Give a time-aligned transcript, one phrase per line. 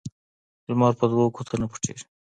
[0.69, 2.05] لمرپه دوو ګوتو نه پټيږي